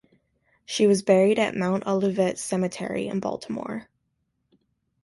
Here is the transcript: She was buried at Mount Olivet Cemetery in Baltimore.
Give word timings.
She 0.65 0.87
was 0.87 1.03
buried 1.03 1.37
at 1.37 1.55
Mount 1.55 1.85
Olivet 1.85 2.39
Cemetery 2.39 3.07
in 3.07 3.19
Baltimore. 3.19 3.87